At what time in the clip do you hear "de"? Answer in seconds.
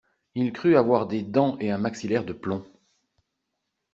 2.25-2.33